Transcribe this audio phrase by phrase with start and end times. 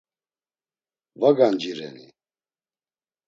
[1.25, 2.05] Va gancireni?